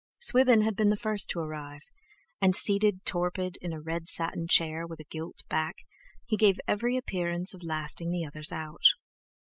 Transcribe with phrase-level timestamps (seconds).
[0.19, 1.83] Swithin had been the first to arrive,
[2.41, 5.75] and seated torpid in a red satin chair with a gilt back,
[6.25, 8.87] he gave every appearance of lasting the others out.